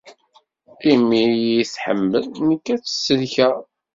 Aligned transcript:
Imi 0.93 1.21
i 1.23 1.27
iyi-iḥemmel, 1.33 2.25
nekk 2.49 2.65
ad 2.73 2.81
t-sellkeɣ. 2.81 3.55